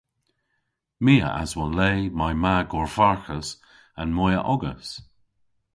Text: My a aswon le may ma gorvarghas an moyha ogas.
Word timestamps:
My 1.03 1.13
a 1.27 1.29
aswon 1.41 1.71
le 1.79 1.89
may 2.19 2.33
ma 2.43 2.55
gorvarghas 2.71 3.47
an 4.01 4.09
moyha 4.17 4.41
ogas. 4.53 4.87